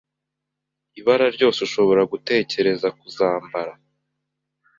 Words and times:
Ibara 0.99 1.27
ryose 1.35 1.59
ushobora 1.67 2.01
gutekereza 2.11 2.87
kuzambara 2.99 3.71